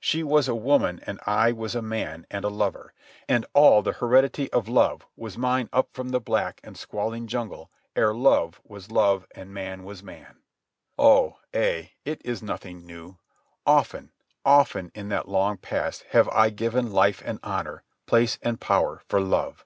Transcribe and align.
She 0.00 0.24
was 0.24 0.48
a 0.48 0.56
woman 0.56 1.00
and 1.06 1.20
I 1.24 1.52
was 1.52 1.76
a 1.76 1.82
man 1.82 2.26
and 2.32 2.44
a 2.44 2.48
lover, 2.48 2.92
and 3.28 3.46
all 3.54 3.80
the 3.80 3.92
heredity 3.92 4.52
of 4.52 4.66
love 4.66 5.06
was 5.16 5.38
mine 5.38 5.68
up 5.72 5.88
from 5.92 6.08
the 6.08 6.18
black 6.18 6.60
and 6.64 6.76
squalling 6.76 7.28
jungle 7.28 7.70
ere 7.94 8.12
love 8.12 8.60
was 8.64 8.90
love 8.90 9.28
and 9.36 9.54
man 9.54 9.84
was 9.84 10.02
man. 10.02 10.38
Oh, 10.98 11.36
ay, 11.54 11.92
it 12.04 12.20
is 12.24 12.42
nothing 12.42 12.86
new. 12.86 13.18
Often, 13.64 14.10
often, 14.44 14.90
in 14.96 15.10
that 15.10 15.28
long 15.28 15.58
past 15.58 16.02
have 16.10 16.28
I 16.30 16.50
given 16.50 16.90
life 16.90 17.22
and 17.24 17.38
honour, 17.44 17.84
place 18.06 18.36
and 18.42 18.60
power 18.60 19.02
for 19.06 19.20
love. 19.20 19.64